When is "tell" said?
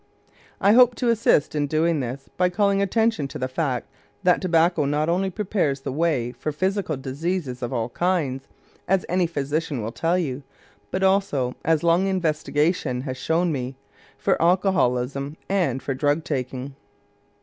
9.91-10.17